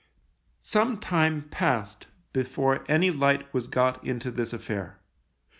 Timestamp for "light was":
3.11-3.67